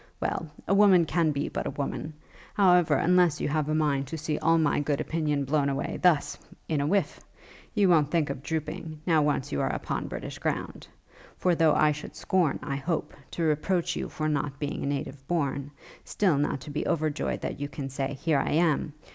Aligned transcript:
Well! 0.19 0.49
a 0.67 0.73
woman 0.73 1.05
can 1.05 1.29
be 1.31 1.47
but 1.47 1.67
a 1.67 1.77
woman! 1.77 2.13
However, 2.55 2.95
unless 2.95 3.39
you 3.39 3.47
have 3.49 3.69
a 3.69 3.75
mind 3.75 4.07
to 4.07 4.17
see 4.17 4.39
all 4.39 4.57
my 4.57 4.79
good 4.79 4.99
opinion 4.99 5.43
blown 5.45 5.69
away 5.69 5.99
thus! 6.01 6.39
in 6.67 6.81
a 6.81 6.87
whiff, 6.87 7.19
you 7.75 7.87
won't 7.87 8.09
think 8.09 8.31
of 8.31 8.41
drooping, 8.41 8.99
now 9.05 9.21
once 9.21 9.51
you 9.51 9.61
are 9.61 9.71
upon 9.71 10.07
British 10.07 10.39
ground. 10.39 10.87
For 11.37 11.53
though 11.53 11.75
I 11.75 11.91
should 11.91 12.15
scorn, 12.15 12.57
I 12.63 12.77
hope, 12.77 13.13
to 13.29 13.43
reproach 13.43 13.95
you 13.95 14.09
for 14.09 14.27
not 14.27 14.57
being 14.57 14.81
a 14.83 14.87
native 14.87 15.27
born, 15.27 15.69
still, 16.03 16.39
not 16.39 16.61
to 16.61 16.71
be 16.71 16.83
over 16.87 17.11
joyed 17.11 17.41
that 17.41 17.59
you 17.59 17.69
can 17.69 17.87
say, 17.89 18.15
Here 18.15 18.39
I 18.39 18.53
am! 18.53 18.93